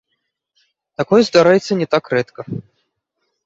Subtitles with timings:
[1.03, 2.41] Такое здараецца не так рэдка.